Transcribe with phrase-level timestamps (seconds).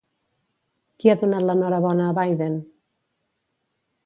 [1.03, 2.57] Qui ha donat l'enhorabona a Biden?